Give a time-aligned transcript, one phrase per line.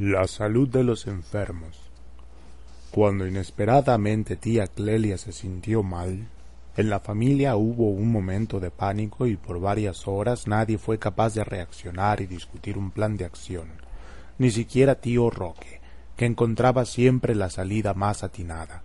[0.00, 1.78] La salud de los enfermos.
[2.90, 6.26] Cuando inesperadamente tía Clelia se sintió mal,
[6.78, 11.34] en la familia hubo un momento de pánico y por varias horas nadie fue capaz
[11.34, 13.68] de reaccionar y discutir un plan de acción,
[14.38, 15.82] ni siquiera tío Roque,
[16.16, 18.82] que encontraba siempre la salida más atinada.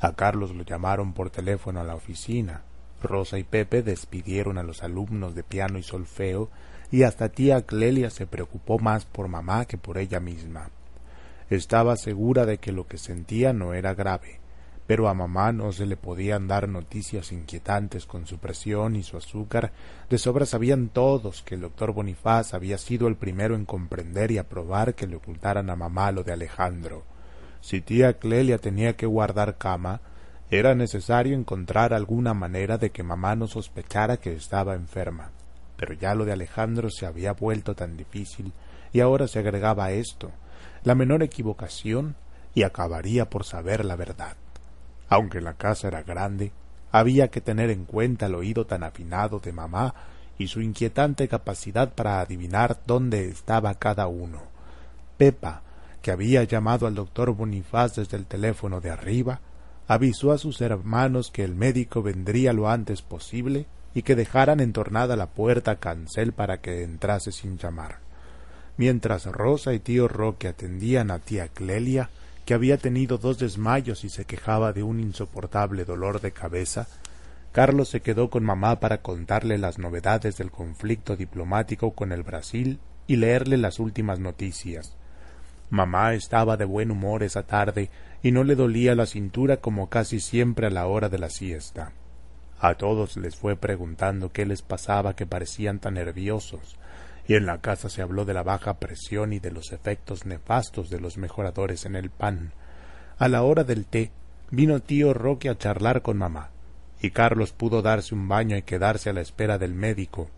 [0.00, 2.62] A Carlos lo llamaron por teléfono a la oficina.
[3.00, 6.50] Rosa y Pepe despidieron a los alumnos de piano y solfeo
[6.90, 10.70] y hasta tía Clelia se preocupó más por mamá que por ella misma.
[11.48, 14.40] Estaba segura de que lo que sentía no era grave,
[14.86, 19.16] pero a mamá no se le podían dar noticias inquietantes con su presión y su
[19.16, 19.72] azúcar.
[20.08, 24.38] De sobra sabían todos que el doctor Bonifaz había sido el primero en comprender y
[24.38, 27.04] aprobar que le ocultaran a mamá lo de Alejandro.
[27.60, 30.00] Si tía Clelia tenía que guardar cama,
[30.50, 35.30] era necesario encontrar alguna manera de que mamá no sospechara que estaba enferma
[35.80, 38.52] pero ya lo de Alejandro se había vuelto tan difícil
[38.92, 40.30] y ahora se agregaba esto,
[40.84, 42.16] la menor equivocación
[42.54, 44.36] y acabaría por saber la verdad.
[45.08, 46.52] Aunque la casa era grande,
[46.92, 49.94] había que tener en cuenta el oído tan afinado de mamá
[50.36, 54.42] y su inquietante capacidad para adivinar dónde estaba cada uno.
[55.16, 55.62] Pepa,
[56.02, 59.40] que había llamado al doctor Bonifaz desde el teléfono de arriba,
[59.88, 65.16] avisó a sus hermanos que el médico vendría lo antes posible y que dejaran entornada
[65.16, 67.98] la puerta cancel para que entrase sin llamar.
[68.76, 72.10] Mientras Rosa y tío Roque atendían a tía Clelia,
[72.44, 76.88] que había tenido dos desmayos y se quejaba de un insoportable dolor de cabeza,
[77.52, 82.78] Carlos se quedó con mamá para contarle las novedades del conflicto diplomático con el Brasil
[83.06, 84.96] y leerle las últimas noticias.
[85.68, 87.90] Mamá estaba de buen humor esa tarde
[88.22, 91.92] y no le dolía la cintura como casi siempre a la hora de la siesta.
[92.60, 96.76] A todos les fue preguntando qué les pasaba que parecían tan nerviosos,
[97.26, 100.90] y en la casa se habló de la baja presión y de los efectos nefastos
[100.90, 102.52] de los mejoradores en el pan.
[103.18, 104.10] A la hora del té
[104.50, 106.50] vino tío Roque a charlar con mamá,
[107.00, 110.28] y Carlos pudo darse un baño y quedarse a la espera del médico.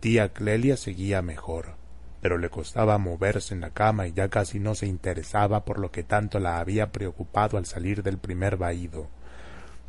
[0.00, 1.76] Tía Clelia seguía mejor,
[2.20, 5.90] pero le costaba moverse en la cama y ya casi no se interesaba por lo
[5.90, 9.08] que tanto la había preocupado al salir del primer vaído.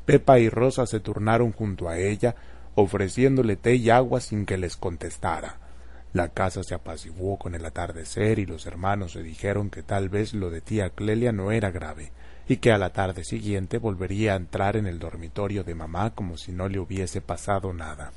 [0.06, 2.36] Pepa y Rosa se turnaron junto a ella,
[2.75, 5.58] ofreciéndole té y agua sin que les contestara.
[6.14, 10.34] La casa se apaciguó con el atardecer y los hermanos se dijeron que tal vez
[10.34, 12.12] lo de tía Clelia no era grave
[12.47, 16.38] y que a la tarde siguiente volvería a entrar en el dormitorio de mamá como
[16.38, 18.12] si no le hubiese pasado nada.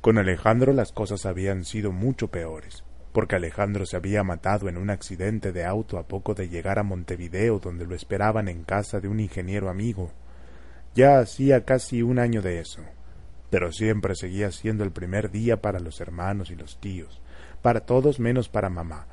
[0.00, 4.88] Con Alejandro las cosas habían sido mucho peores, porque Alejandro se había matado en un
[4.88, 9.08] accidente de auto a poco de llegar a Montevideo donde lo esperaban en casa de
[9.08, 10.12] un ingeniero amigo.
[10.94, 12.82] Ya hacía casi un año de eso,
[13.48, 17.20] pero siempre seguía siendo el primer día para los hermanos y los tíos,
[17.62, 19.06] para todos menos para mamá,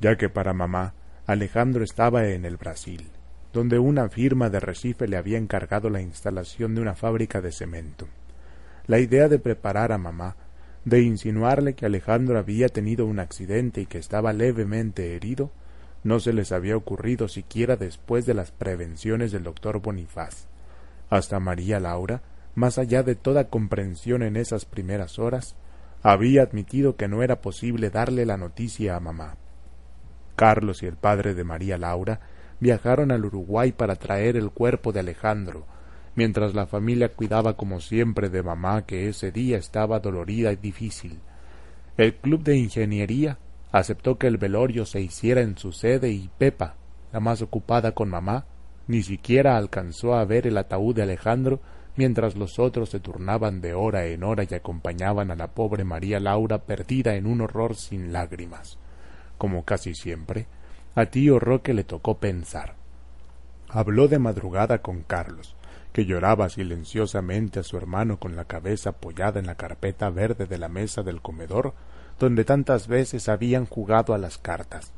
[0.00, 0.94] ya que para mamá
[1.26, 3.10] Alejandro estaba en el Brasil,
[3.52, 8.08] donde una firma de Recife le había encargado la instalación de una fábrica de cemento.
[8.86, 10.36] La idea de preparar a mamá,
[10.86, 15.50] de insinuarle que Alejandro había tenido un accidente y que estaba levemente herido,
[16.04, 20.46] no se les había ocurrido siquiera después de las prevenciones del doctor Bonifaz.
[21.10, 22.22] Hasta María Laura,
[22.54, 25.56] más allá de toda comprensión en esas primeras horas,
[26.02, 29.36] había admitido que no era posible darle la noticia a mamá.
[30.36, 32.20] Carlos y el padre de María Laura
[32.60, 35.66] viajaron al Uruguay para traer el cuerpo de Alejandro,
[36.14, 41.20] mientras la familia cuidaba como siempre de mamá que ese día estaba dolorida y difícil.
[41.96, 43.38] El club de ingeniería
[43.72, 46.74] aceptó que el velorio se hiciera en su sede y Pepa,
[47.12, 48.46] la más ocupada con mamá,
[48.88, 51.60] ni siquiera alcanzó a ver el ataúd de Alejandro
[51.94, 56.20] mientras los otros se turnaban de hora en hora y acompañaban a la pobre María
[56.20, 58.78] Laura perdida en un horror sin lágrimas.
[59.36, 60.46] Como casi siempre,
[60.94, 62.76] a tío Roque le tocó pensar.
[63.68, 65.54] Habló de madrugada con Carlos,
[65.92, 70.58] que lloraba silenciosamente a su hermano con la cabeza apoyada en la carpeta verde de
[70.58, 71.74] la mesa del comedor,
[72.18, 74.92] donde tantas veces habían jugado a las cartas.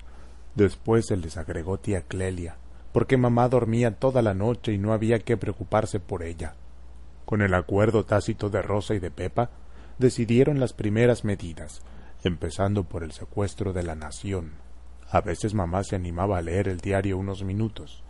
[0.54, 2.56] Después se les agregó tía Clelia,
[2.92, 6.54] porque mamá dormía toda la noche y no había que preocuparse por ella.
[7.24, 9.50] Con el acuerdo tácito de Rosa y de Pepa,
[9.98, 11.82] decidieron las primeras medidas,
[12.24, 14.52] empezando por el secuestro de la nación.
[15.10, 18.02] A veces mamá se animaba a leer el diario unos minutos,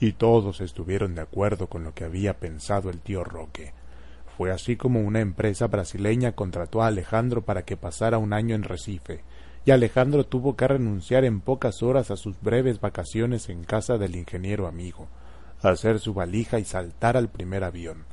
[0.00, 3.72] y todos estuvieron de acuerdo con lo que había pensado el tío Roque.
[4.36, 8.62] Fue así como una empresa brasileña contrató a Alejandro para que pasara un año en
[8.62, 9.24] Recife,
[9.64, 14.16] y Alejandro tuvo que renunciar en pocas horas a sus breves vacaciones en casa del
[14.16, 15.08] ingeniero amigo,
[15.62, 18.04] hacer su valija y saltar al primer avión.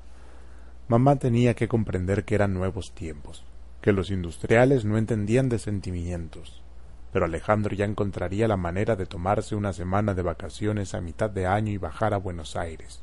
[0.87, 3.43] Mamá tenía que comprender que eran nuevos tiempos,
[3.81, 6.61] que los industriales no entendían de sentimientos,
[7.11, 11.47] pero Alejandro ya encontraría la manera de tomarse una semana de vacaciones a mitad de
[11.47, 13.01] año y bajar a Buenos Aires.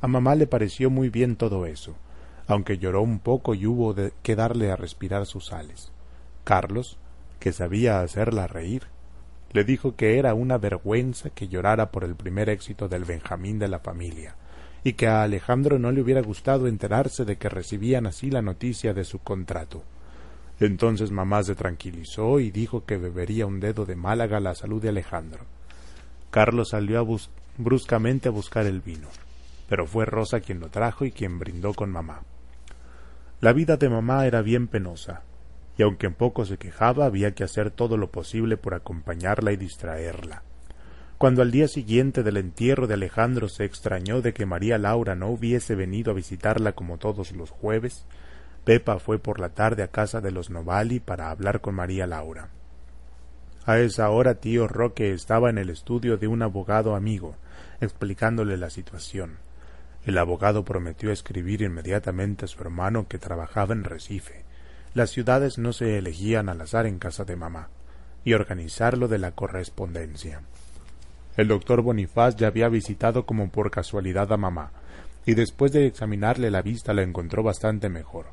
[0.00, 1.96] A mamá le pareció muy bien todo eso,
[2.46, 5.90] aunque lloró un poco y hubo que darle a respirar sus sales.
[6.44, 6.98] Carlos,
[7.38, 8.84] que sabía hacerla reír,
[9.52, 13.68] le dijo que era una vergüenza que llorara por el primer éxito del Benjamín de
[13.68, 14.34] la familia,
[14.82, 18.92] y que a Alejandro no le hubiera gustado enterarse de que recibían así la noticia
[18.94, 19.84] de su contrato.
[20.58, 24.88] Entonces mamá se tranquilizó y dijo que bebería un dedo de Málaga la salud de
[24.88, 25.44] Alejandro.
[26.30, 27.06] Carlos salió
[27.56, 29.08] bruscamente a buscar el vino,
[29.68, 32.22] pero fue Rosa quien lo trajo y quien brindó con mamá.
[33.40, 35.22] La vida de mamá era bien penosa,
[35.76, 39.56] y aunque en poco se quejaba, había que hacer todo lo posible por acompañarla y
[39.56, 40.42] distraerla.
[41.18, 45.28] Cuando al día siguiente del entierro de Alejandro se extrañó de que María Laura no
[45.28, 48.06] hubiese venido a visitarla como todos los jueves,
[48.64, 52.48] Pepa fue por la tarde a casa de los Novali para hablar con María Laura.
[53.66, 57.36] A esa hora tío Roque estaba en el estudio de un abogado amigo,
[57.80, 59.38] explicándole la situación.
[60.04, 64.44] El abogado prometió escribir inmediatamente a su hermano que trabajaba en Recife.
[64.94, 67.68] Las ciudades no se elegían al azar en casa de mamá,
[68.24, 70.42] y organizarlo de la correspondencia.
[71.36, 74.70] El doctor Bonifaz ya había visitado como por casualidad a mamá,
[75.26, 78.26] y después de examinarle la vista la encontró bastante mejor,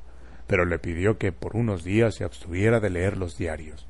[0.46, 3.88] pero le pidió que por unos días se abstuviera de leer los diarios.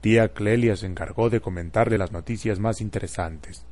[0.00, 3.64] Tía Clelia se encargó de comentarle las noticias más interesantes.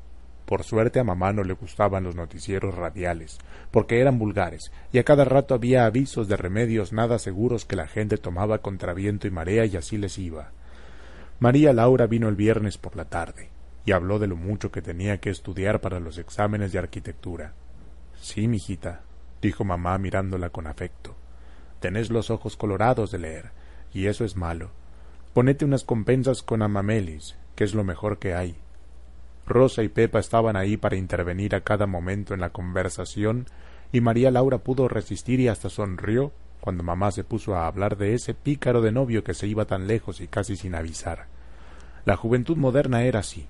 [0.47, 3.39] Por suerte a mamá no le gustaban los noticieros radiales,
[3.73, 7.89] porque eran vulgares, y a cada rato había avisos de remedios nada seguros que la
[7.89, 10.53] gente tomaba contra viento y marea y así les iba.
[11.41, 13.51] María Laura vino el viernes por la tarde
[13.85, 17.55] y habló de lo mucho que tenía que estudiar para los exámenes de arquitectura.
[18.21, 19.03] Sí, mijita,
[19.41, 21.15] dijo mamá mirándola con afecto.
[21.81, 23.51] Tenés los ojos colorados de leer,
[23.93, 24.71] y eso es malo.
[25.35, 28.57] Ponete unas compensas con amamelis, que es lo mejor que hay.
[29.47, 33.47] Rosa y Pepa estaban ahí para intervenir a cada momento en la conversación,
[33.93, 38.15] y María Laura pudo resistir y hasta sonrió cuando mamá se puso a hablar de
[38.15, 41.27] ese pícaro de novio que se iba tan lejos y casi sin avisar.
[42.05, 43.47] La juventud moderna era así.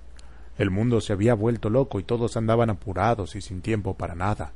[0.58, 4.52] El mundo se había vuelto loco y todos andaban apurados y sin tiempo para nada.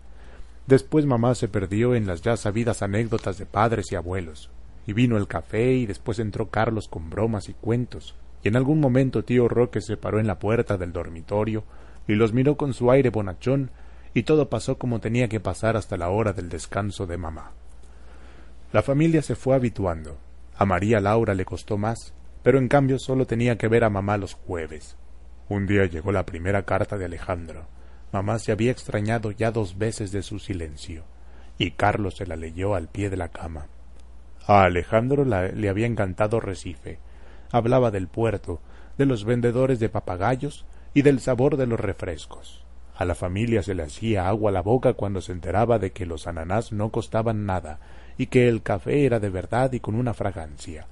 [0.66, 4.50] Después mamá se perdió en las ya sabidas anécdotas de padres y abuelos,
[4.86, 8.80] y vino el café y después entró Carlos con bromas y cuentos, y en algún
[8.80, 11.64] momento tío Roque se paró en la puerta del dormitorio
[12.06, 13.70] y los miró con su aire bonachón,
[14.14, 17.52] y todo pasó como tenía que pasar hasta la hora del descanso de mamá.
[18.72, 20.18] La familia se fue habituando.
[20.56, 24.16] A María Laura le costó más, pero en cambio solo tenía que ver a mamá
[24.16, 24.96] los jueves.
[25.48, 27.66] Un día llegó la primera carta de Alejandro.
[28.12, 31.04] Mamá se había extrañado ya dos veces de su silencio,
[31.58, 33.66] y Carlos se la leyó al pie de la cama.
[34.46, 36.98] A Alejandro le había encantado Recife.
[37.52, 38.60] Hablaba del puerto,
[38.98, 42.64] de los vendedores de papagayos y del sabor de los refrescos.
[42.96, 46.04] A la familia se le hacía agua a la boca cuando se enteraba de que
[46.04, 47.78] los ananás no costaban nada
[48.18, 50.86] y que el café era de verdad y con una fragancia.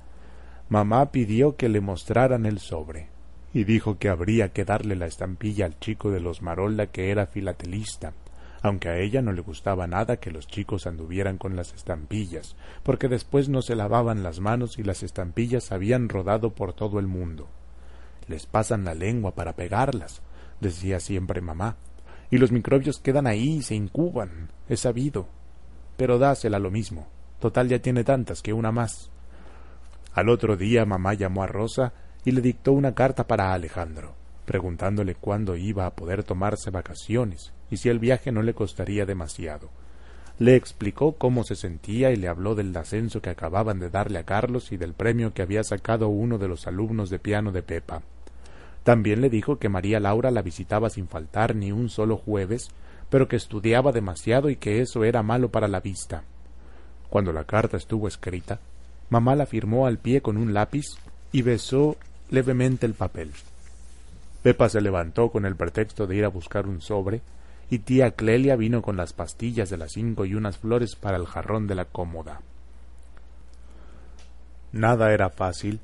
[0.70, 3.08] Mamá pidió que le mostraran el sobre
[3.52, 7.26] y dijo que habría que darle la estampilla al chico de los Marolda que era
[7.26, 8.12] filatelista,
[8.62, 13.08] aunque a ella no le gustaba nada que los chicos anduvieran con las estampillas, porque
[13.08, 17.48] después no se lavaban las manos y las estampillas habían rodado por todo el mundo.
[18.26, 20.22] Les pasan la lengua para pegarlas,
[20.60, 21.76] decía siempre mamá,
[22.30, 25.28] y los microbios quedan ahí y se incuban, es sabido.
[25.96, 27.06] Pero dásela lo mismo,
[27.40, 29.10] total ya tiene tantas que una más.
[30.14, 31.92] Al otro día mamá llamó a Rosa
[32.24, 37.78] y le dictó una carta para Alejandro, preguntándole cuándo iba a poder tomarse vacaciones y
[37.78, 39.70] si el viaje no le costaría demasiado.
[40.38, 44.24] Le explicó cómo se sentía y le habló del ascenso que acababan de darle a
[44.24, 48.02] Carlos y del premio que había sacado uno de los alumnos de piano de Pepa.
[48.84, 52.68] También le dijo que María Laura la visitaba sin faltar ni un solo jueves,
[53.10, 56.22] pero que estudiaba demasiado y que eso era malo para la vista.
[57.10, 58.60] Cuando la carta estuvo escrita,
[59.10, 60.86] mamá la firmó al pie con un lápiz
[61.32, 61.96] y besó
[62.30, 63.32] levemente el papel.
[64.42, 67.22] Pepa se levantó con el pretexto de ir a buscar un sobre,
[67.70, 71.26] y tía Clelia vino con las pastillas de las cinco y unas flores para el
[71.26, 72.40] jarrón de la cómoda.
[74.72, 75.80] Nada era fácil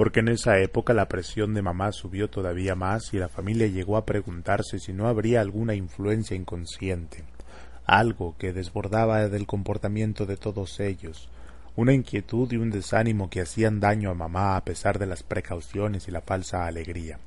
[0.00, 3.98] porque en esa época la presión de mamá subió todavía más y la familia llegó
[3.98, 7.24] a preguntarse si no habría alguna influencia inconsciente,
[7.84, 11.28] algo que desbordaba del comportamiento de todos ellos,
[11.76, 16.08] una inquietud y un desánimo que hacían daño a mamá a pesar de las precauciones
[16.08, 17.18] y la falsa alegría.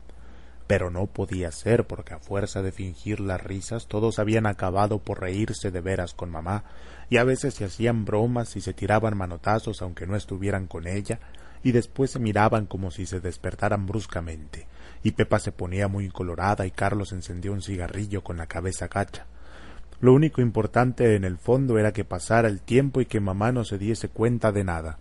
[0.68, 5.20] Pero no podía ser porque a fuerza de fingir las risas todos habían acabado por
[5.20, 6.64] reírse de veras con mamá,
[7.10, 11.20] y a veces se hacían bromas y se tiraban manotazos aunque no estuvieran con ella,
[11.64, 14.68] y después se miraban como si se despertaran bruscamente,
[15.04, 19.26] y Pepa se ponía muy colorada y Carlos encendió un cigarrillo con la cabeza gacha.
[20.00, 23.64] Lo único importante en el fondo era que pasara el tiempo y que mamá no
[23.64, 25.00] se diese cuenta de nada.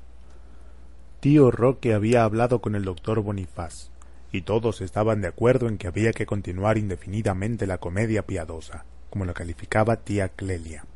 [1.21, 3.92] Tío Roque había hablado con el doctor Bonifaz,
[4.33, 9.27] y todos estaban de acuerdo en que había que continuar indefinidamente la comedia piadosa, como
[9.27, 10.87] la calificaba tía Clelia.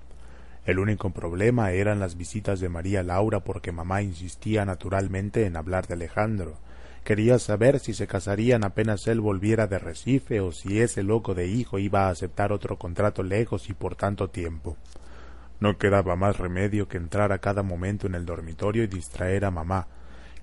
[0.65, 5.87] El único problema eran las visitas de María Laura porque mamá insistía naturalmente en hablar
[5.87, 6.59] de Alejandro.
[7.05, 11.47] Quería saber si se casarían apenas él volviera de Recife o si ese loco de
[11.47, 14.77] hijo iba a aceptar otro contrato lejos y por tanto tiempo.
[15.61, 19.51] No quedaba más remedio que entrar a cada momento en el dormitorio y distraer a
[19.51, 19.87] mamá,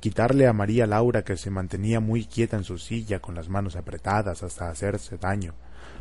[0.04, 3.78] quitarle a María Laura que se mantenía muy quieta en su silla con las manos
[3.78, 5.54] apretadas hasta hacerse daño,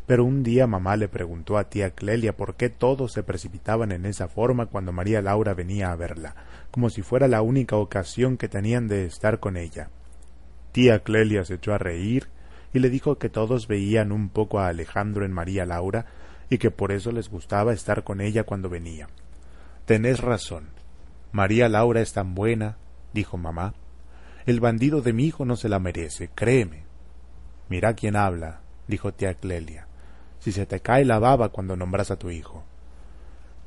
[0.06, 4.04] pero un día mamá le preguntó a tía Clelia por qué todos se precipitaban en
[4.04, 6.34] esa forma cuando María Laura venía a verla,
[6.72, 9.88] como si fuera la única ocasión que tenían de estar con ella.
[10.72, 12.26] Tía Clelia se echó a reír
[12.72, 16.06] y le dijo que todos veían un poco a Alejandro en María Laura
[16.50, 19.06] y que por eso les gustaba estar con ella cuando venía.
[19.86, 20.70] Tenés razón.
[21.30, 22.78] María Laura es tan buena,
[23.12, 23.74] dijo mamá.
[24.46, 26.84] El bandido de mi hijo no se la merece, créeme.
[27.68, 29.86] Mira quién habla, dijo tía Clelia
[30.42, 32.64] si se te cae la baba cuando nombras a tu hijo.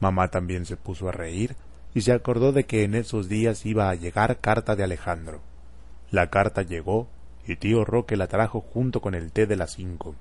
[0.01, 1.55] Mamá también se puso a reír
[1.93, 5.39] y se acordó de que en esos días iba a llegar carta de Alejandro.
[6.11, 7.07] La carta llegó
[7.47, 10.15] y tío Roque la trajo junto con el té de las cinco.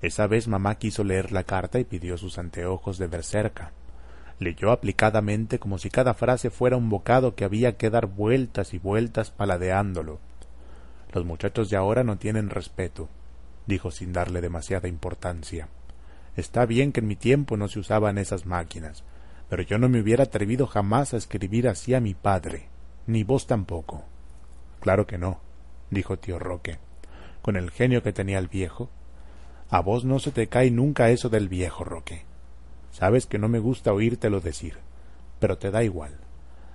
[0.00, 3.72] Esa vez mamá quiso leer la carta y pidió sus anteojos de ver cerca.
[4.40, 8.78] Leyó aplicadamente como si cada frase fuera un bocado que había que dar vueltas y
[8.78, 10.18] vueltas paladeándolo.
[11.12, 13.10] Los muchachos de ahora no tienen respeto,
[13.66, 15.68] dijo sin darle demasiada importancia.
[16.36, 19.04] Está bien que en mi tiempo no se usaban esas máquinas,
[19.50, 22.68] pero yo no me hubiera atrevido jamás a escribir así a mi padre,
[23.06, 24.04] ni vos tampoco.
[24.80, 25.40] Claro que no,
[25.90, 26.78] dijo tío Roque,
[27.42, 28.88] con el genio que tenía el viejo.
[29.68, 32.29] A vos no se te cae nunca eso del viejo, Roque.
[33.00, 34.76] Sabes que no me gusta oírtelo decir,
[35.38, 36.18] pero te da igual.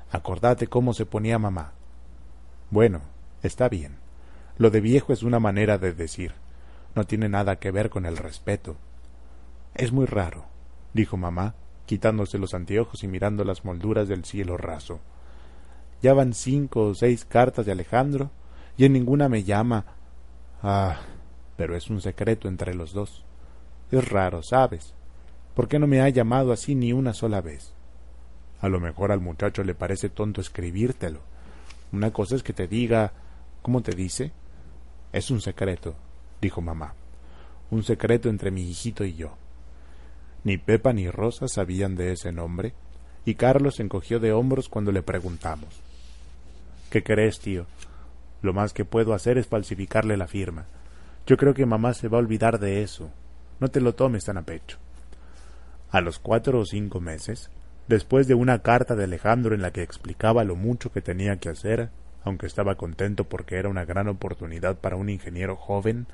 [0.09, 1.73] Acordate cómo se ponía mamá.
[2.71, 3.01] Bueno,
[3.43, 3.97] está bien.
[4.57, 6.33] Lo de viejo es una manera de decir.
[6.95, 8.75] No tiene nada que ver con el respeto.
[9.75, 10.45] Es muy raro,
[10.95, 11.53] dijo mamá,
[11.85, 15.01] quitándose los anteojos y mirando las molduras del cielo raso.
[16.01, 18.31] Ya van cinco o seis cartas de Alejandro
[18.77, 19.85] y en ninguna me llama.
[20.63, 21.01] Ah,
[21.55, 23.23] pero es un secreto entre los dos.
[23.91, 24.95] Es raro, ¿sabes?
[25.55, 27.73] ¿Por qué no me ha llamado así ni una sola vez?
[28.59, 31.21] A lo mejor al muchacho le parece tonto escribírtelo.
[31.93, 33.13] Una cosa es que te diga.
[33.61, 34.31] ¿Cómo te dice?
[35.13, 35.95] Es un secreto,
[36.41, 36.93] dijo mamá.
[37.71, 39.37] Un secreto entre mi hijito y yo.
[40.43, 42.73] Ni Pepa ni Rosa sabían de ese nombre,
[43.23, 45.81] y Carlos se encogió de hombros cuando le preguntamos.
[46.91, 47.65] ¿Qué crees, tío?
[48.41, 50.65] Lo más que puedo hacer es falsificarle la firma.
[51.25, 53.09] Yo creo que mamá se va a olvidar de eso.
[53.59, 54.77] No te lo tomes tan a pecho.
[55.95, 57.49] A los cuatro o cinco meses,
[57.87, 61.47] después de una carta de Alejandro en la que explicaba lo mucho que tenía que
[61.47, 61.89] hacer,
[62.25, 66.05] aunque estaba contento porque era una gran oportunidad para un ingeniero joven,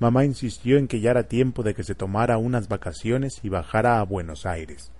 [0.00, 4.00] mamá insistió en que ya era tiempo de que se tomara unas vacaciones y bajara
[4.00, 4.90] a Buenos Aires.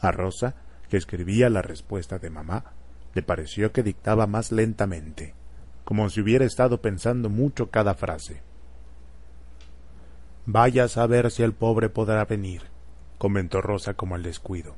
[0.00, 0.54] A Rosa,
[0.88, 2.74] que escribía la respuesta de mamá,
[3.14, 5.34] le pareció que dictaba más lentamente,
[5.82, 8.42] como si hubiera estado pensando mucho cada frase.
[10.46, 12.62] Vaya a saber si el pobre podrá venir,
[13.22, 14.74] comentó Rosa como al descuido.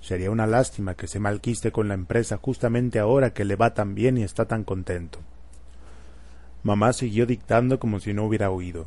[0.00, 3.96] Sería una lástima que se malquiste con la empresa justamente ahora que le va tan
[3.96, 5.18] bien y está tan contento.
[6.62, 8.86] Mamá siguió dictando como si no hubiera oído.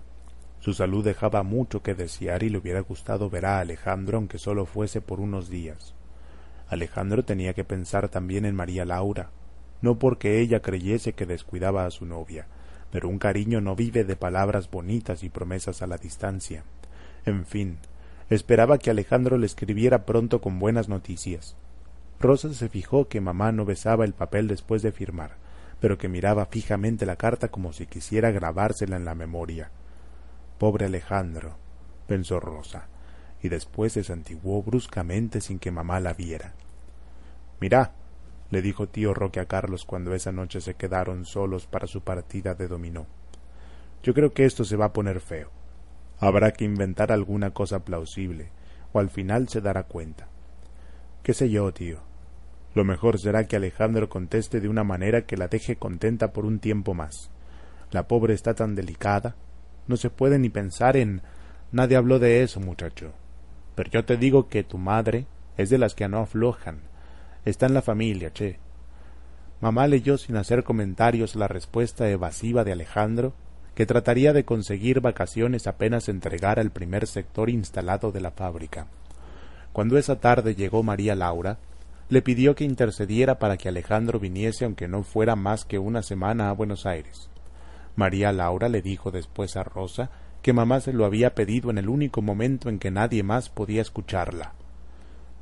[0.62, 4.66] Su salud dejaba mucho que desear y le hubiera gustado ver a Alejandro aunque solo
[4.66, 5.94] fuese por unos días.
[6.70, 9.30] Alejandro tenía que pensar también en María Laura,
[9.82, 12.48] no porque ella creyese que descuidaba a su novia,
[12.92, 16.64] pero un cariño no vive de palabras bonitas y promesas a la distancia.
[17.26, 17.78] En fin,
[18.30, 21.56] esperaba que Alejandro le escribiera pronto con buenas noticias.
[22.20, 25.38] Rosa se fijó que mamá no besaba el papel después de firmar,
[25.80, 29.70] pero que miraba fijamente la carta como si quisiera grabársela en la memoria.
[30.58, 31.58] Pobre Alejandro,
[32.08, 32.88] pensó Rosa,
[33.44, 36.54] y después se santiguó bruscamente sin que mamá la viera.
[37.60, 37.94] Mirá,
[38.50, 42.56] le dijo tío Roque a Carlos cuando esa noche se quedaron solos para su partida
[42.56, 43.06] de dominó.
[44.02, 45.50] Yo creo que esto se va a poner feo.
[46.20, 48.50] Habrá que inventar alguna cosa plausible,
[48.94, 50.28] o al final se dará cuenta.
[51.24, 52.00] ¿Qué sé yo, tío?
[52.76, 56.60] Lo mejor será que Alejandro conteste de una manera que la deje contenta por un
[56.60, 57.32] tiempo más.
[57.92, 59.36] La pobre está tan delicada.
[59.88, 61.22] No se puede ni pensar en.
[61.72, 63.14] Nadie habló de eso, muchacho.
[63.76, 65.26] Pero yo te digo que tu madre
[65.58, 66.80] es de las que no aflojan.
[67.46, 68.60] Está en la familia, che.
[69.62, 73.34] Mamá leyó sin hacer comentarios la respuesta evasiva de Alejandro,
[73.76, 78.88] que trataría de conseguir vacaciones apenas entregara el primer sector instalado de la fábrica.
[79.74, 81.60] Cuando esa tarde llegó María Laura,
[82.08, 86.50] le pidió que intercediera para que Alejandro viniese aunque no fuera más que una semana
[86.50, 87.30] a Buenos Aires.
[87.98, 90.10] María Laura le dijo después a Rosa
[90.42, 93.82] que mamá se lo había pedido en el único momento en que nadie más podía
[93.82, 94.54] escucharla.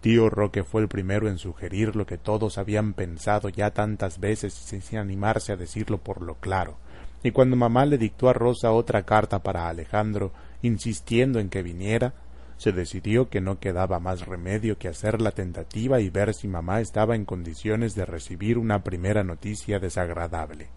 [0.01, 4.53] Tío Roque fue el primero en sugerir lo que todos habían pensado ya tantas veces
[4.53, 6.77] sin animarse a decirlo por lo claro,
[7.23, 12.13] y cuando mamá le dictó a Rosa otra carta para Alejandro, insistiendo en que viniera,
[12.57, 16.81] se decidió que no quedaba más remedio que hacer la tentativa y ver si mamá
[16.81, 20.67] estaba en condiciones de recibir una primera noticia desagradable.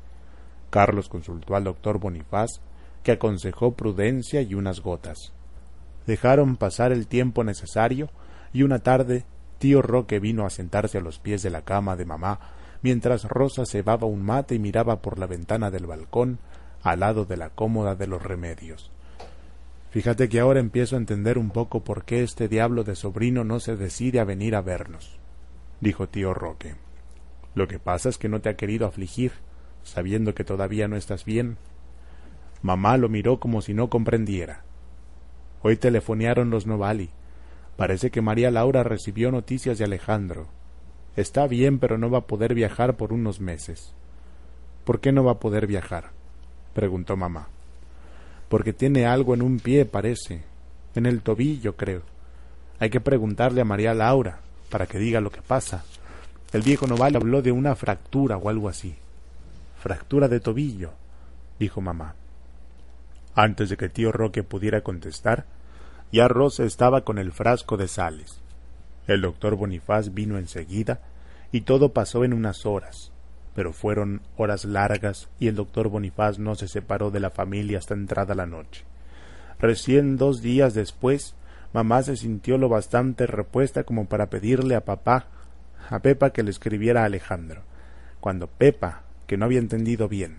[0.71, 2.61] Carlos consultó al doctor Bonifaz,
[3.03, 5.33] que aconsejó prudencia y unas gotas.
[6.07, 8.09] Dejaron pasar el tiempo necesario
[8.53, 9.25] y una tarde
[9.59, 12.41] tío Roque vino a sentarse a los pies de la cama de mamá
[12.83, 16.39] mientras Rosa cebaba un mate y miraba por la ventana del balcón
[16.83, 18.93] al lado de la cómoda de los remedios.
[19.91, 23.61] Fíjate que ahora empiezo a entender un poco por qué este diablo de sobrino no
[23.61, 25.19] se decide a venir a vernos,
[25.81, 26.75] dijo tío Roque.
[27.55, 29.33] Lo que pasa es que no te ha querido afligir,
[29.83, 31.57] sabiendo que todavía no estás bien.
[32.61, 34.65] Mamá lo miró como si no comprendiera.
[35.63, 37.11] Hoy telefonearon los Novali.
[37.77, 40.49] Parece que María Laura recibió noticias de Alejandro.
[41.17, 43.93] Está bien, pero no va a poder viajar por unos meses.
[44.85, 46.11] ¿Por qué no va a poder viajar?
[46.75, 47.49] preguntó mamá.
[48.49, 50.43] Porque tiene algo en un pie, parece.
[50.95, 52.03] En el tobillo, creo.
[52.79, 55.85] Hay que preguntarle a María Laura, para que diga lo que pasa.
[56.53, 58.97] El viejo Noval habló de una fractura o algo así
[59.87, 60.91] fractura de tobillo,
[61.61, 62.17] dijo mamá.
[63.37, 65.47] Antes de que tío Roque pudiera contestar,
[66.11, 68.41] ya Rosa estaba con el frasco de sales.
[69.07, 71.01] El doctor Bonifaz vino enseguida
[71.53, 73.13] y todo pasó en unas horas,
[73.55, 77.95] pero fueron horas largas y el doctor Bonifaz no se separó de la familia hasta
[77.95, 78.85] entrada la noche.
[79.59, 81.37] Recién dos días después,
[81.73, 85.29] mamá se sintió lo bastante repuesta como para pedirle a papá,
[85.89, 87.63] a Pepa que le escribiera a Alejandro.
[88.21, 90.39] Cuando Pepa que no había entendido bien,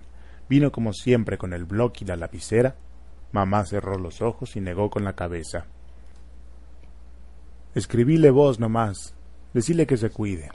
[0.49, 2.75] vino como siempre con el bloc y la lapicera,
[3.31, 5.65] mamá cerró los ojos y negó con la cabeza.
[7.77, 9.13] Escribíle vos nomás,
[9.53, 10.49] decíle que se cuide.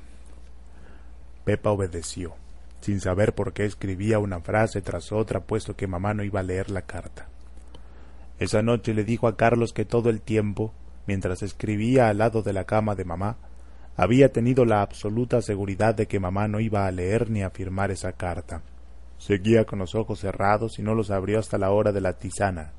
[1.45, 2.35] Pepa obedeció,
[2.81, 6.43] sin saber por qué escribía una frase tras otra, puesto que mamá no iba a
[6.43, 7.29] leer la carta.
[8.41, 10.73] Esa noche le dijo a Carlos que todo el tiempo,
[11.07, 13.37] mientras escribía al lado de la cama de mamá,
[13.97, 17.93] había tenido la absoluta seguridad de que mamá no iba a leer ni a firmar
[17.93, 18.63] esa carta.
[19.19, 22.73] Seguía con los ojos cerrados y no los abrió hasta la hora de la tisana.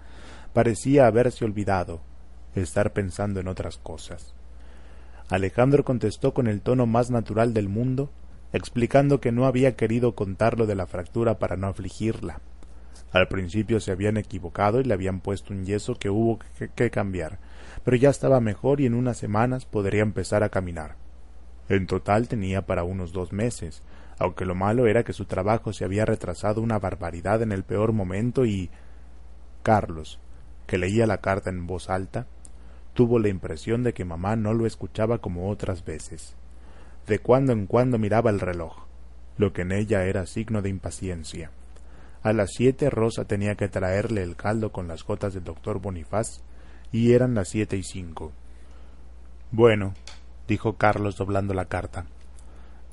[0.52, 2.02] Parecía haberse olvidado,
[2.56, 4.34] estar pensando en otras cosas.
[5.30, 8.12] Alejandro contestó con el tono más natural del mundo,
[8.52, 12.42] explicando que no había querido contarlo de la fractura para no afligirla.
[13.12, 16.40] Al principio se habían equivocado y le habían puesto un yeso que hubo
[16.76, 17.40] que, cambiar,
[17.84, 20.96] pero ya estaba mejor y en unas semanas podría empezar a caminar.
[21.70, 23.84] En total tenía para unos dos meses,
[24.20, 27.94] aunque lo malo era que su trabajo se había retrasado una barbaridad en el peor
[27.94, 28.70] momento y
[29.62, 30.20] Carlos,
[30.68, 32.28] que leía la carta en voz alta,
[32.94, 36.36] tuvo la impresión de que mamá no lo escuchaba como otras veces.
[37.08, 38.86] De cuando en cuando miraba el reloj,
[39.38, 41.52] lo que en ella era signo de impaciencia.
[42.22, 46.42] A las siete Rosa tenía que traerle el caldo con las gotas del doctor Bonifaz,
[46.92, 48.32] y eran las siete y cinco.
[49.52, 49.94] Bueno,
[50.48, 52.06] dijo Carlos doblando la carta.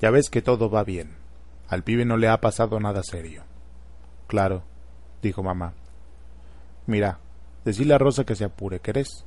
[0.01, 1.11] Ya ves que todo va bien.
[1.69, 3.43] Al pibe no le ha pasado nada serio.
[4.27, 4.63] Claro,
[5.21, 5.73] dijo mamá.
[6.87, 7.19] Mira,
[7.63, 9.25] decile a Rosa que se apure, ¿querés?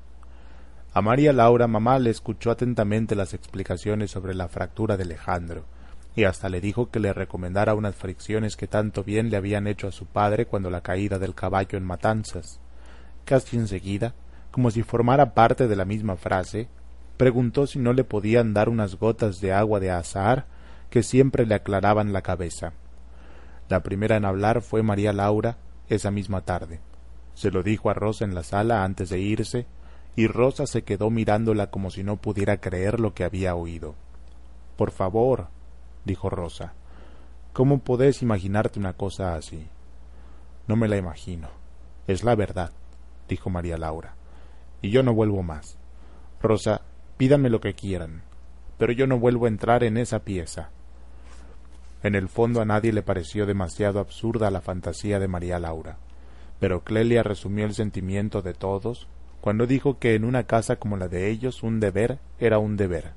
[0.96, 5.64] A María Laura mamá le escuchó atentamente las explicaciones sobre la fractura de Alejandro,
[6.14, 9.88] y hasta le dijo que le recomendara unas fricciones que tanto bien le habían hecho
[9.88, 12.60] a su padre cuando la caída del caballo en Matanzas.
[13.24, 14.14] Casi enseguida,
[14.52, 16.68] como si formara parte de la misma frase,
[17.16, 20.46] preguntó si no le podían dar unas gotas de agua de azahar
[20.90, 22.72] que siempre le aclaraban la cabeza.
[23.68, 25.56] La primera en hablar fue María Laura
[25.88, 26.78] esa misma tarde.
[27.34, 29.66] Se lo dijo a Rosa en la sala antes de irse,
[30.16, 33.94] y Rosa se quedó mirándola como si no pudiera creer lo que había oído.
[34.76, 35.48] Por favor,
[36.04, 36.72] dijo Rosa.
[37.52, 39.66] ¿Cómo podés imaginarte una cosa así?
[40.66, 41.48] No me la imagino.
[42.06, 42.70] Es la verdad,
[43.28, 44.14] dijo María Laura.
[44.82, 45.78] Y yo no vuelvo más.
[46.40, 46.82] Rosa,
[47.16, 48.22] pídanme lo que quieran,
[48.78, 50.70] pero yo no vuelvo a entrar en esa pieza.
[52.02, 55.96] En el fondo a nadie le pareció demasiado absurda la fantasía de María Laura,
[56.60, 59.08] pero Clelia resumió el sentimiento de todos
[59.44, 63.12] cuando dijo que en una casa como la de ellos un deber era un deber.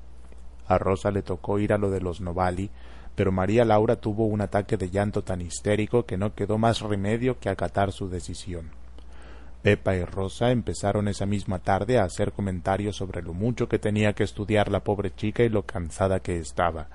[0.66, 2.70] A Rosa le tocó ir a lo de los Novali
[3.14, 7.40] pero María Laura tuvo un ataque de llanto tan histérico que no quedó más remedio
[7.40, 8.72] que acatar su decisión.
[9.62, 14.12] Pepa y Rosa empezaron esa misma tarde a hacer comentarios sobre lo mucho que tenía
[14.12, 16.88] que estudiar la pobre chica y lo cansada que estaba.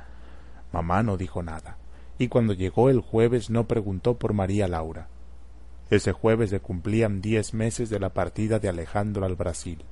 [0.72, 1.78] Mamá no dijo nada,
[2.20, 5.08] y cuando llegó el jueves no preguntó por María Laura.
[5.90, 9.84] Ese jueves se cumplían diez meses de la partida de Alejandro al Brasil.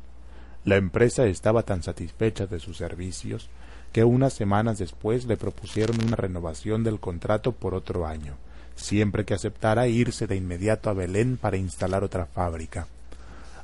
[0.63, 3.49] La empresa estaba tan satisfecha de sus servicios
[3.91, 8.35] que unas semanas después le propusieron una renovación del contrato por otro año,
[8.75, 12.87] siempre que aceptara irse de inmediato a Belén para instalar otra fábrica.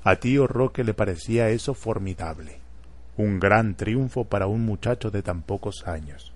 [0.04, 2.60] A tío Roque le parecía eso formidable,
[3.16, 6.34] un gran triunfo para un muchacho de tan pocos años.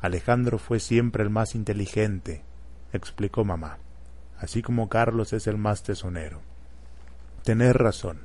[0.00, 2.42] Alejandro fue siempre el más inteligente,
[2.92, 3.78] explicó mamá,
[4.38, 6.40] así como Carlos es el más tesonero.
[7.44, 8.20] Tenés razón,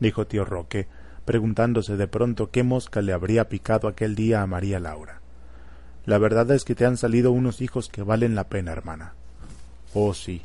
[0.00, 0.86] dijo tío Roque,
[1.24, 5.20] preguntándose de pronto qué mosca le habría picado aquel día a María Laura.
[6.06, 9.12] La verdad es que te han salido unos hijos que valen la pena, hermana.
[9.92, 10.42] Oh, sí,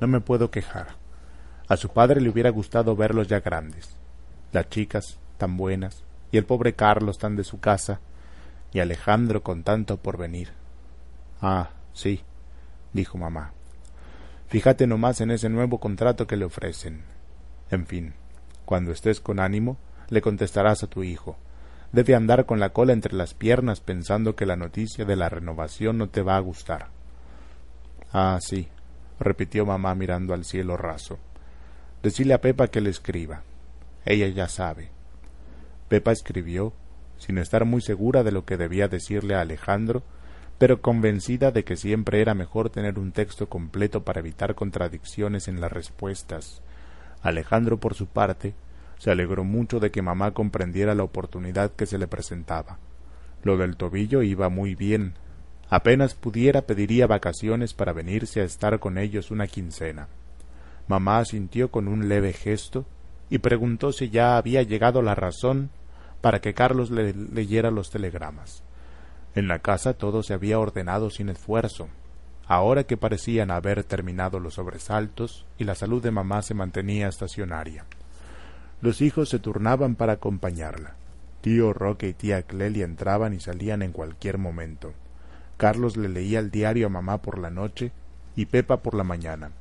[0.00, 0.96] no me puedo quejar.
[1.68, 3.96] A su padre le hubiera gustado verlos ya grandes.
[4.52, 8.00] Las chicas tan buenas, y el pobre Carlos tan de su casa,
[8.72, 10.50] y Alejandro con tanto por venir.
[11.40, 12.22] Ah, sí,
[12.92, 13.52] dijo mamá.
[14.52, 17.04] Fíjate nomás en ese nuevo contrato que le ofrecen.
[17.70, 18.12] En fin,
[18.66, 19.78] cuando estés con ánimo,
[20.10, 21.38] le contestarás a tu hijo.
[21.90, 25.96] Debe andar con la cola entre las piernas pensando que la noticia de la renovación
[25.96, 26.88] no te va a gustar.
[28.12, 28.68] Ah, sí,
[29.18, 31.18] repitió mamá mirando al cielo raso.
[32.02, 33.44] Decile a Pepa que le escriba.
[34.04, 34.90] Ella ya sabe.
[35.88, 36.74] Pepa escribió,
[37.16, 40.02] sin estar muy segura de lo que debía decirle a Alejandro,
[40.62, 45.60] pero convencida de que siempre era mejor tener un texto completo para evitar contradicciones en
[45.60, 46.62] las respuestas.
[47.20, 48.54] Alejandro, por su parte,
[48.96, 52.78] se alegró mucho de que mamá comprendiera la oportunidad que se le presentaba.
[53.42, 55.14] Lo del tobillo iba muy bien.
[55.68, 60.06] Apenas pudiera pediría vacaciones para venirse a estar con ellos una quincena.
[60.86, 62.86] Mamá asintió con un leve gesto
[63.30, 65.70] y preguntó si ya había llegado la razón
[66.20, 68.62] para que Carlos le leyera los telegramas.
[69.34, 71.88] En la casa todo se había ordenado sin esfuerzo.
[72.46, 77.86] Ahora que parecían haber terminado los sobresaltos y la salud de mamá se mantenía estacionaria.
[78.82, 80.96] Los hijos se turnaban para acompañarla.
[81.40, 84.92] Tío Roque y tía Clelia entraban y salían en cualquier momento.
[85.56, 87.92] Carlos le leía el diario a mamá por la noche
[88.36, 89.52] y Pepa por la mañana.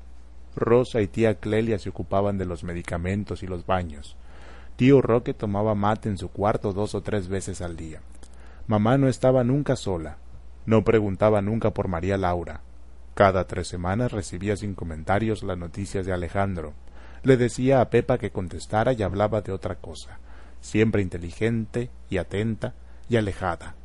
[0.56, 4.18] Rosa y tía Clelia se ocupaban de los medicamentos y los baños.
[4.76, 8.02] Tío Roque tomaba mate en su cuarto dos o tres veces al día.
[8.72, 10.16] Mamá no estaba nunca sola.
[10.66, 12.62] No preguntaba nunca por María Laura.
[13.16, 16.72] Cada tres semanas recibía sin comentarios las noticias de Alejandro
[17.24, 20.20] le decía a Pepa que contestara y hablaba de otra cosa,
[20.62, 22.74] siempre inteligente y atenta
[23.10, 23.76] y alejada.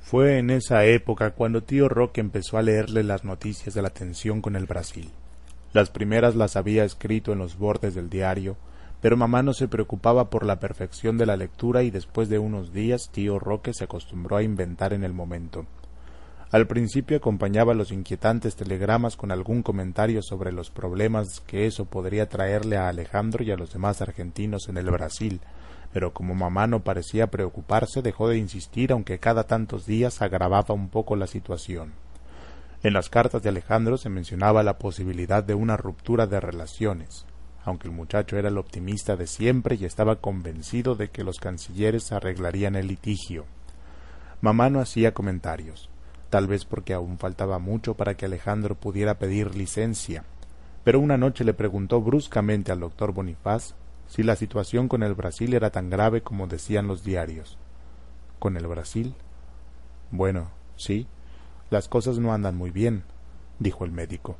[0.00, 4.42] Fue en esa época cuando tío Roque empezó a leerle las noticias de la tensión
[4.42, 5.12] con el Brasil.
[5.72, 8.56] Las primeras las había escrito en los bordes del diario,
[9.00, 12.72] pero mamá no se preocupaba por la perfección de la lectura y después de unos
[12.72, 15.66] días tío Roque se acostumbró a inventar en el momento.
[16.52, 22.28] Al principio acompañaba los inquietantes telegramas con algún comentario sobre los problemas que eso podría
[22.28, 25.40] traerle a Alejandro y a los demás argentinos en el Brasil,
[25.92, 30.88] pero como mamá no parecía preocuparse, dejó de insistir, aunque cada tantos días agravaba un
[30.88, 31.94] poco la situación.
[32.82, 37.26] En las cartas de Alejandro se mencionaba la posibilidad de una ruptura de relaciones,
[37.66, 42.12] aunque el muchacho era el optimista de siempre y estaba convencido de que los cancilleres
[42.12, 43.44] arreglarían el litigio.
[44.40, 45.90] Mamá no hacía comentarios
[46.30, 50.24] tal vez porque aún faltaba mucho para que Alejandro pudiera pedir licencia,
[50.84, 53.74] pero una noche le preguntó bruscamente al doctor Bonifaz
[54.08, 57.58] si la situación con el Brasil era tan grave como decían los diarios.
[58.38, 59.14] ¿Con el Brasil?
[60.10, 61.06] Bueno, sí,
[61.70, 63.04] las cosas no andan muy bien,
[63.58, 64.36] dijo el médico.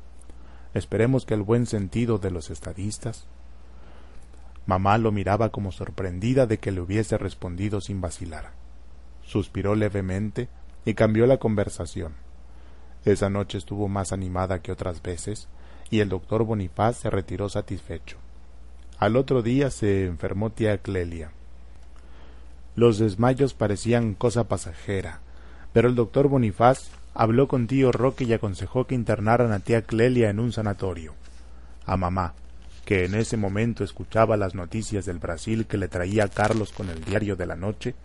[0.77, 3.25] Esperemos que el buen sentido de los estadistas.
[4.67, 8.51] Mamá lo miraba como sorprendida de que le hubiese respondido sin vacilar.
[9.23, 10.49] Suspiró levemente
[10.85, 12.13] y cambió la conversación.
[13.05, 15.47] Esa noche estuvo más animada que otras veces,
[15.89, 18.17] y el doctor Bonifaz se retiró satisfecho.
[18.99, 21.31] Al otro día se enfermó tía Clelia.
[22.75, 25.21] Los desmayos parecían cosa pasajera,
[25.73, 30.29] Pero el doctor Bonifaz habló con tío Roque y aconsejó que internaran a tía Clelia
[30.29, 31.15] en un sanatorio.
[31.87, 32.35] A mamá,
[32.85, 37.03] que en ese momento escuchaba las noticias del Brasil que le traía Carlos con el
[37.03, 37.95] diario de la noche,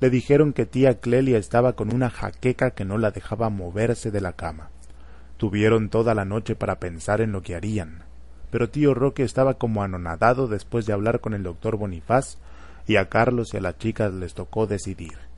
[0.00, 4.20] le dijeron que tía Clelia estaba con una jaqueca que no la dejaba moverse de
[4.20, 4.68] la cama.
[5.38, 8.04] Tuvieron toda la noche para pensar en lo que harían,
[8.50, 12.36] pero tío Roque estaba como anonadado después de hablar con el doctor Bonifaz,
[12.86, 15.31] y a Carlos y a las chicas les tocó decidir.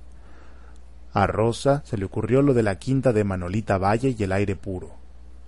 [1.14, 4.56] A Rosa se le ocurrió lo de la quinta de Manolita Valle y el aire
[4.56, 4.96] puro.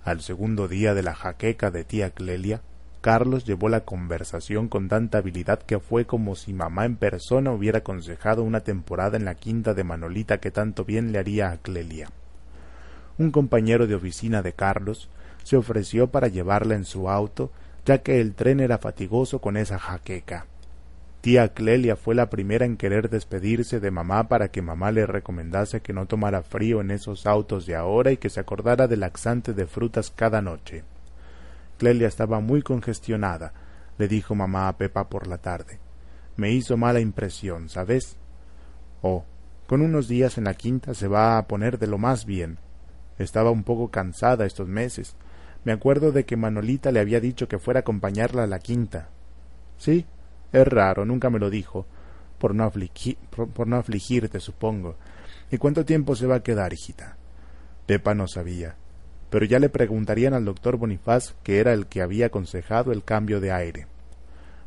[0.01, 2.61] Al segundo día de la jaqueca de tía Clelia,
[3.01, 7.79] Carlos llevó la conversación con tanta habilidad que fue como si mamá en persona hubiera
[7.79, 12.11] aconsejado una temporada en la quinta de Manolita que tanto bien le haría a Clelia.
[13.17, 15.09] Un compañero de oficina de Carlos
[15.43, 17.51] se ofreció para llevarla en su auto,
[17.85, 20.45] ya que el tren era fatigoso con esa jaqueca.
[21.21, 25.81] Tía Clelia fue la primera en querer despedirse de mamá para que mamá le recomendase
[25.81, 29.53] que no tomara frío en esos autos de ahora y que se acordara del laxante
[29.53, 30.83] de frutas cada noche.
[31.77, 33.53] Clelia estaba muy congestionada,
[33.97, 35.79] le dijo mamá a Pepa por la tarde.
[36.35, 38.15] Me hizo mala impresión, ¿sabes?
[39.01, 39.25] Oh,
[39.67, 42.59] con unos días en la quinta se va a poner de lo más bien.
[43.17, 45.15] Estaba un poco cansada estos meses.
[45.65, 49.09] Me acuerdo de que Manolita le había dicho que fuera a acompañarla a la quinta.
[49.77, 50.05] Sí,
[50.51, 51.85] es raro, nunca me lo dijo.
[52.37, 52.71] Por no,
[53.53, 54.95] por, no afligirte, supongo.
[55.51, 57.17] ¿Y cuánto tiempo se va a quedar, hijita?
[57.85, 58.75] Pepa no sabía,
[59.29, 63.39] pero ya le preguntarían al doctor Bonifaz, que era el que había aconsejado el cambio
[63.39, 63.87] de aire.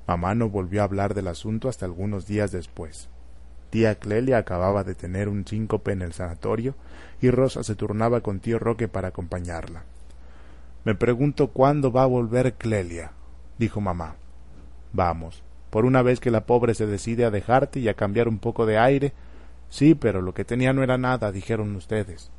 [0.07, 3.09] Mamá no volvió a hablar del asunto hasta algunos días después.
[3.71, 6.75] Tía Clelia acababa de tener un síncope en el sanatorio
[7.21, 9.85] y Rosa se turnaba con tío Roque para acompañarla.
[10.85, 13.13] Me pregunto cuándo va a volver Clelia,
[13.59, 14.17] dijo mamá.
[14.93, 18.39] Vamos, por una vez que la pobre se decide a dejarte y a cambiar un
[18.39, 19.13] poco de aire.
[19.69, 22.31] Sí, pero lo que tenía no era nada, dijeron ustedes.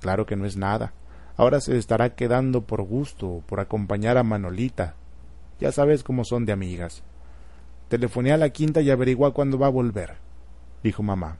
[0.00, 0.92] Claro que no es nada.
[1.36, 4.94] Ahora se estará quedando por gusto, por acompañar a Manolita.
[5.58, 7.02] Ya sabes cómo son de amigas.
[7.88, 10.14] Telefoné a la quinta y averigua cuándo va a volver,
[10.82, 11.38] dijo mamá.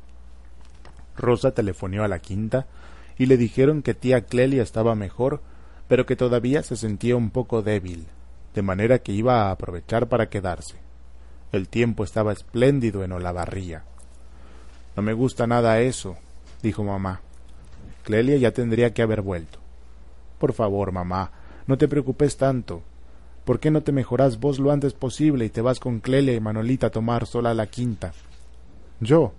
[1.16, 2.66] Rosa telefoneó a la quinta
[3.16, 5.42] y le dijeron que tía Clelia estaba mejor,
[5.86, 8.06] pero que todavía se sentía un poco débil,
[8.54, 10.76] de manera que iba a aprovechar para quedarse.
[11.52, 13.82] El tiempo estaba espléndido en Olavarría.
[14.96, 16.16] No me gusta nada eso,
[16.62, 17.20] dijo mamá.
[18.04, 19.58] Clelia ya tendría que haber vuelto.
[20.38, 21.32] Por favor, mamá,
[21.66, 22.82] no te preocupes tanto.
[23.44, 26.40] ¿Por qué no te mejoras vos lo antes posible y te vas con Clelia y
[26.40, 28.12] Manolita a tomar sola la quinta?
[29.00, 29.32] Yo,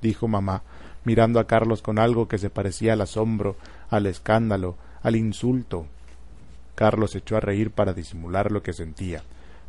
[0.00, 0.62] dijo mamá,
[1.04, 3.56] mirando a Carlos con algo que se parecía al asombro,
[3.88, 5.86] al escándalo, al insulto.
[6.74, 9.22] Carlos echó a reír para disimular lo que sentía.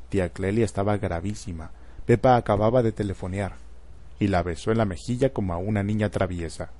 [0.09, 1.71] Tía Clelia estaba gravísima.
[2.05, 3.53] Pepa acababa de telefonear
[4.19, 6.71] y la besó en la mejilla como a una niña traviesa.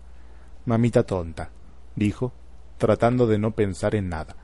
[0.65, 1.49] Mamita tonta,
[1.95, 2.33] dijo,
[2.77, 4.35] tratando de no pensar en nada.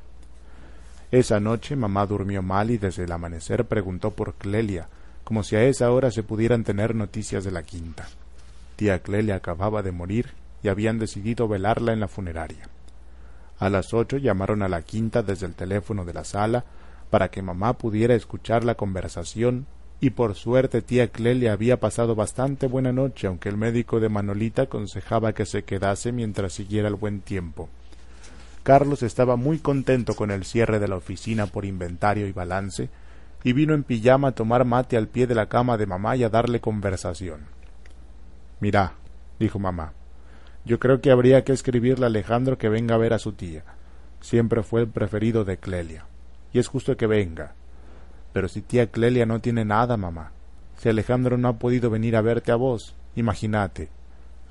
[1.12, 4.88] Esa noche mamá durmió mal y desde el amanecer preguntó por Clelia,
[5.24, 8.08] como si a esa hora se pudieran tener noticias de la quinta.
[8.76, 12.70] Tía Clelia acababa de morir y habían decidido velarla en la funeraria.
[13.60, 16.64] A las ocho llamaron a la quinta desde el teléfono de la sala
[17.10, 19.66] para que mamá pudiera escuchar la conversación
[20.02, 24.64] y por suerte tía Clelia había pasado bastante buena noche, aunque el médico de Manolita
[24.64, 27.70] aconsejaba que se quedase mientras siguiera el buen tiempo.
[28.64, 32.90] Carlos estaba muy contento con el cierre de la oficina por inventario y balance,
[33.44, 36.24] y vino en pijama a tomar mate al pie de la cama de mamá y
[36.24, 37.48] a darle conversación.
[38.60, 38.94] Mirá,
[39.40, 39.94] dijo mamá,
[40.66, 43.64] yo creo que habría que escribirle a Alejandro que venga a ver a su tía.
[44.22, 46.06] Siempre fue el preferido de Clelia,
[46.54, 47.54] y es justo que venga.
[48.34, 50.32] Pero si tía Clelia no tiene nada, mamá.
[50.78, 53.90] Si Alejandro no ha podido venir a verte a vos, imagínate.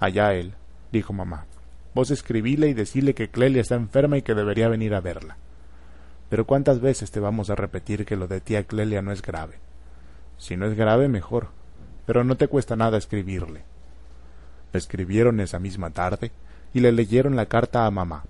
[0.00, 0.54] Allá él,
[0.92, 1.46] dijo mamá.
[1.94, 5.36] Vos escribíle y decile que Clelia está enferma y que debería venir a verla.
[6.28, 9.54] Pero cuántas veces te vamos a repetir que lo de tía Clelia no es grave.
[10.36, 11.48] Si no es grave, mejor.
[12.06, 13.62] Pero no te cuesta nada escribirle.
[14.72, 16.30] Le escribieron esa misma tarde
[16.74, 18.24] y le leyeron la carta a mamá.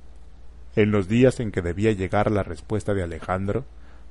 [0.77, 3.65] En los días en que debía llegar la respuesta de Alejandro,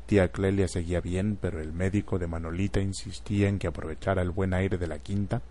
[0.08, 4.54] Tía Clelia seguía bien, pero el médico de Manolita insistía en que aprovechara el buen
[4.54, 5.42] aire de la quinta.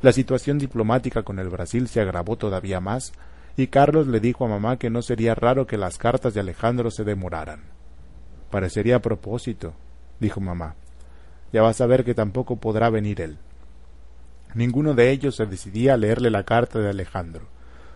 [0.00, 3.12] La situación diplomática con el Brasil se agravó todavía más,
[3.56, 6.92] y Carlos le dijo a mamá que no sería raro que las cartas de Alejandro
[6.92, 7.62] se demoraran.
[8.52, 9.74] Parecería a propósito,
[10.20, 10.76] dijo mamá.
[11.52, 13.36] Ya vas a ver que tampoco podrá venir él.
[14.54, 17.48] Ninguno de ellos se decidía a leerle la carta de Alejandro.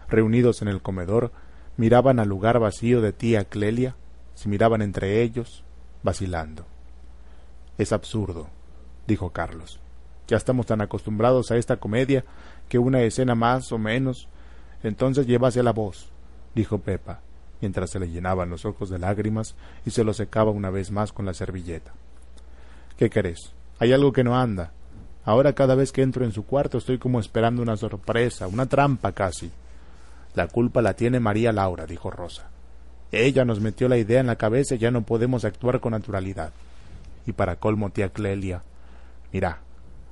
[0.08, 1.30] Reunidos en el comedor,
[1.76, 3.94] miraban al lugar vacío de tía Clelia,
[4.34, 5.64] se miraban entre ellos,
[6.02, 6.64] vacilando.
[7.78, 8.48] Es absurdo,
[9.06, 9.80] dijo Carlos.
[10.28, 12.24] Ya estamos tan acostumbrados a esta comedia
[12.68, 14.28] que una escena más o menos
[14.82, 16.08] Entonces llévase la voz,
[16.54, 17.20] dijo Pepa,
[17.60, 19.54] mientras se le llenaban los ojos de lágrimas
[19.86, 21.92] y se los secaba una vez más con la servilleta.
[22.96, 23.52] ¿Qué querés?
[23.78, 24.72] Hay algo que no anda.
[25.24, 29.12] Ahora cada vez que entro en su cuarto estoy como esperando una sorpresa, una trampa
[29.12, 29.52] casi.
[30.34, 32.50] La culpa la tiene María Laura, dijo Rosa.
[33.12, 36.52] Ella nos metió la idea en la cabeza y ya no podemos actuar con naturalidad.
[37.26, 38.62] Y para colmo, tía Clelia.
[39.32, 39.60] Mira,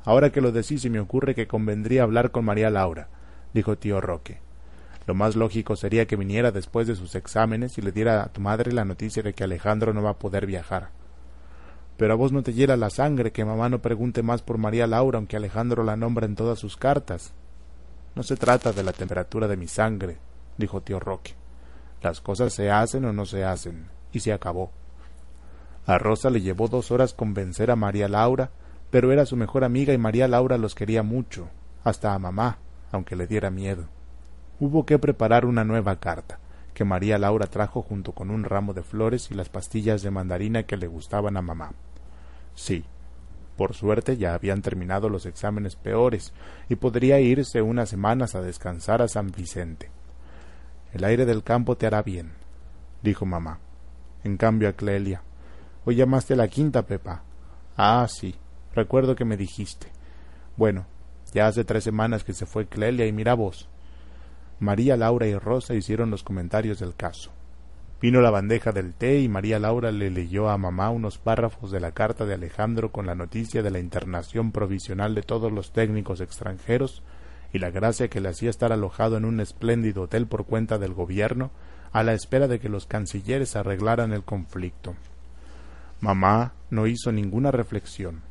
[0.05, 3.09] ahora que lo decís se me ocurre que convendría hablar con María Laura,
[3.55, 4.39] dijo tío Roque.
[5.07, 8.43] Lo más lógico sería que viniera después de sus exámenes y le diera a tu
[8.43, 10.91] madre la noticia de que Alejandro no va a poder viajar.
[11.97, 14.87] Pero a vos no te hiela la sangre que mamá no pregunte más por María
[14.87, 17.33] Laura aunque Alejandro la nombra en todas sus cartas.
[18.15, 20.19] No se trata de la temperatura de mi sangre,
[20.59, 21.40] dijo tío Roque.
[22.03, 24.71] Las cosas se hacen o no se hacen, y se acabó.
[25.87, 28.51] A Rosa le llevó dos horas convencer a María Laura,
[28.91, 31.49] pero era su mejor amiga y María Laura los quería mucho,
[31.85, 32.59] hasta a mamá,
[32.93, 33.89] aunque le diera miedo.
[34.59, 36.39] Hubo que preparar una nueva carta,
[36.75, 40.65] que María Laura trajo junto con un ramo de flores y las pastillas de mandarina
[40.65, 41.73] que le gustaban a mamá.
[42.55, 42.85] Sí,
[43.57, 46.33] por suerte ya habían terminado los exámenes peores
[46.69, 49.91] y podría irse unas semanas a descansar a San Vicente.
[50.93, 52.33] El aire del campo te hará bien,
[53.03, 53.61] dijo mamá.
[54.25, 55.23] En cambio a Clelia.
[55.85, 57.23] Hoy llamaste a la quinta, Pepa.
[57.77, 58.35] Ah, sí,
[58.75, 59.87] recuerdo que me dijiste.
[60.57, 60.87] Bueno,
[61.33, 63.69] ya hace tres semanas que se fue Clelia y mira vos.
[64.59, 67.31] María Laura y Rosa hicieron los comentarios del caso.
[68.03, 71.81] Vino la bandeja del té y María Laura le leyó a mamá unos párrafos de
[71.81, 76.21] la carta de Alejandro con la noticia de la internación provisional de todos los técnicos
[76.21, 77.03] extranjeros
[77.53, 80.95] y la gracia que le hacía estar alojado en un espléndido hotel por cuenta del
[80.95, 81.51] gobierno
[81.93, 84.95] a la espera de que los cancilleres arreglaran el conflicto.
[86.01, 88.23] Mamá no hizo ninguna reflexión.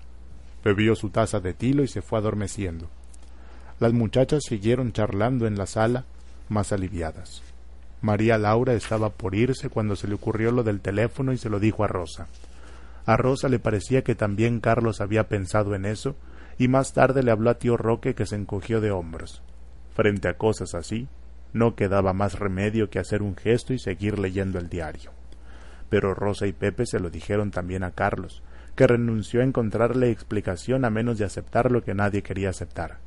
[0.63, 2.89] Bebió su taza de tilo y se fue adormeciendo.
[3.79, 6.05] Las muchachas siguieron charlando en la sala,
[6.49, 7.43] más aliviadas.
[8.01, 11.60] María Laura estaba por irse cuando se le ocurrió lo del teléfono y se lo
[11.60, 12.27] dijo a Rosa.
[13.05, 16.15] A Rosa le parecía que también Carlos había pensado en eso
[16.59, 19.41] y más tarde le habló a tío Roque que se encogió de hombros.
[19.95, 21.07] Frente a cosas así,
[21.53, 25.11] no quedaba más remedio que hacer un gesto y seguir leyendo el diario.
[25.89, 28.43] Pero Rosa y Pepe se lo dijeron también a Carlos,
[28.75, 32.97] que renunció a encontrarle explicación a menos de aceptar lo que nadie quería aceptar.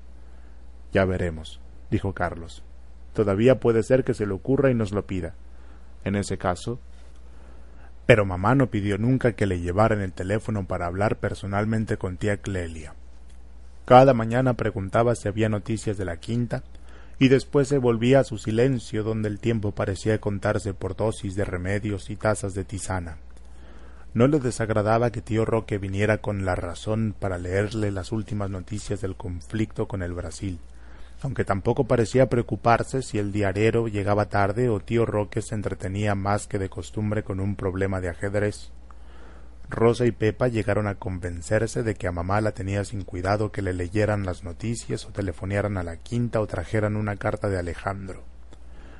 [0.90, 1.60] Ya veremos,
[1.90, 2.64] dijo Carlos.
[3.12, 5.34] Todavía puede ser que se le ocurra y nos lo pida.
[6.04, 6.80] En ese caso.
[8.06, 12.38] Pero mamá no pidió nunca que le llevaran el teléfono para hablar personalmente con tía
[12.38, 12.94] Clelia.
[13.84, 16.62] Cada mañana preguntaba si había noticias de la quinta,
[17.18, 21.44] y después se volvía a su silencio donde el tiempo parecía contarse por dosis de
[21.44, 23.18] remedios y tazas de tisana.
[24.14, 29.00] No le desagradaba que tío Roque viniera con la razón para leerle las últimas noticias
[29.00, 30.58] del conflicto con el Brasil,
[31.22, 36.46] aunque tampoco parecía preocuparse si el diarero llegaba tarde o tío Roque se entretenía más
[36.46, 38.70] que de costumbre con un problema de ajedrez.
[39.72, 43.62] Rosa y Pepa llegaron a convencerse de que a mamá la tenía sin cuidado que
[43.62, 48.22] le leyeran las noticias o telefonearan a la quinta o trajeran una carta de Alejandro.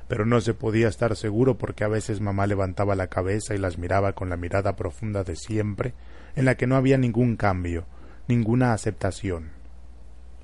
[0.07, 3.77] Pero no se podía estar seguro porque a veces mamá levantaba la cabeza y las
[3.77, 5.93] miraba con la mirada profunda de siempre,
[6.35, 7.85] en la que no había ningún cambio,
[8.27, 9.51] ninguna aceptación.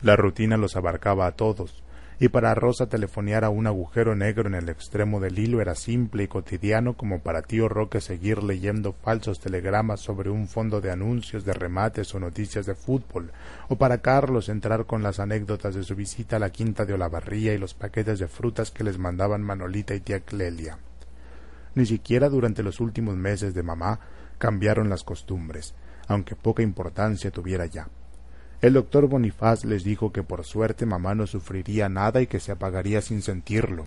[0.01, 1.83] La rutina los abarcaba a todos,
[2.21, 6.23] y para Rosa telefonear a un agujero negro en el extremo del hilo era simple
[6.23, 11.45] y cotidiano como para tío Roque seguir leyendo falsos telegramas sobre un fondo de anuncios
[11.45, 13.31] de remates o noticias de fútbol,
[13.69, 17.53] o para Carlos entrar con las anécdotas de su visita a la quinta de Olavarría
[17.53, 20.77] y los paquetes de frutas que les mandaban Manolita y tía Clelia.
[21.75, 23.99] Ni siquiera durante los últimos meses de mamá
[24.37, 25.73] cambiaron las costumbres,
[26.07, 27.87] aunque poca importancia tuviera ya.
[28.61, 32.51] El doctor Bonifaz les dijo que por suerte mamá no sufriría nada y que se
[32.51, 33.85] apagaría sin sentirlo.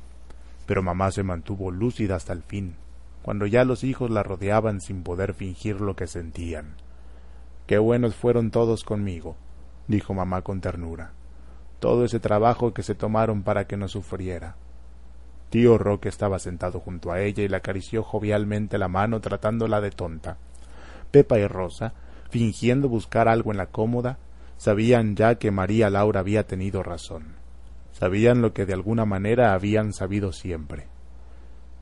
[0.65, 2.77] Pero mamá se mantuvo lúcida hasta el fin,
[3.23, 6.77] cuando ya los hijos la rodeaban sin poder fingir lo que sentían.
[7.67, 9.37] Qué buenos fueron todos conmigo,
[9.89, 11.13] dijo mamá con ternura.
[11.79, 14.57] Todo ese trabajo que se tomaron para que no sufriera.
[15.51, 19.91] Tío Roque estaba sentado junto a ella y le acarició jovialmente la mano tratándola de
[19.91, 20.39] tonta.
[21.11, 21.93] Pepa y Rosa,
[22.31, 24.17] fingiendo buscar algo en la cómoda,
[24.63, 27.35] Sabían ya que María Laura había tenido razón.
[27.91, 30.87] Sabían lo que de alguna manera habían sabido siempre.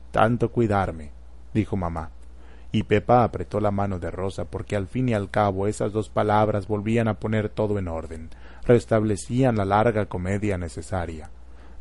[0.09, 1.11] Tanto cuidarme,
[1.53, 2.09] dijo mamá.
[2.71, 6.09] Y Pepa apretó la mano de Rosa porque al fin y al cabo esas dos
[6.09, 8.31] palabras volvían a poner todo en orden,
[8.65, 11.29] restablecían la larga comedia necesaria.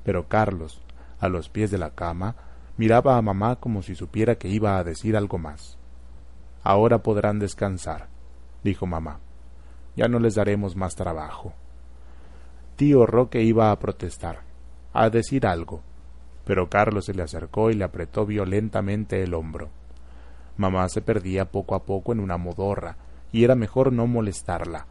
[0.04, 0.82] Pero Carlos,
[1.18, 2.36] a los pies de la cama,
[2.76, 5.78] miraba a mamá como si supiera que iba a decir algo más.
[6.62, 8.08] Ahora podrán descansar,
[8.62, 9.20] dijo mamá
[10.00, 11.52] ya no les daremos más trabajo.
[12.76, 14.40] Tío Roque iba a protestar,
[14.94, 15.82] a decir algo,
[16.46, 19.68] pero Carlos se le acercó y le apretó violentamente el hombro.
[20.56, 22.96] Mamá se perdía poco a poco en una modorra,
[23.30, 24.86] y era mejor no molestarla.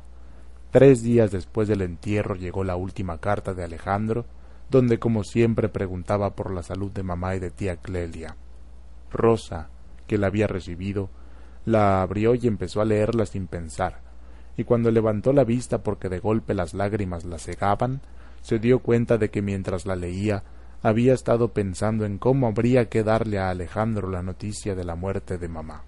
[0.69, 4.25] Tres días después del entierro llegó la última carta de Alejandro,
[4.69, 8.35] donde como siempre preguntaba por la salud de mamá y de tía Clelia.
[9.11, 9.69] Rosa,
[10.05, 11.09] que la había recibido,
[11.65, 14.07] la abrió y empezó a leerla sin pensar,
[14.59, 18.01] y cuando levantó la vista porque de golpe las lágrimas la cegaban,
[18.41, 20.43] se dio cuenta de que mientras la leía
[20.83, 25.37] había estado pensando en cómo habría que darle a Alejandro la noticia de la muerte
[25.37, 25.83] de mamá.